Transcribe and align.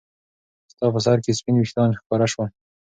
ستا 0.71 0.85
په 0.93 0.99
سر 1.05 1.17
کې 1.23 1.37
سپین 1.39 1.55
ويښتان 1.57 1.89
ښکاره 1.99 2.27
شول. 2.31 2.47